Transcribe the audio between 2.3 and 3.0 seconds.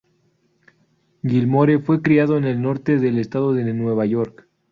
en el norte